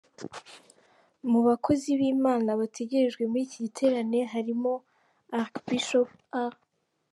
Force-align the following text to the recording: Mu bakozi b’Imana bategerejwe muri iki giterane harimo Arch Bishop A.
Mu 1.31 1.39
bakozi 1.47 1.89
b’Imana 1.99 2.49
bategerejwe 2.59 3.23
muri 3.29 3.41
iki 3.47 3.59
giterane 3.65 4.19
harimo 4.33 4.71
Arch 5.39 5.55
Bishop 5.67 6.09
A. 6.41 6.41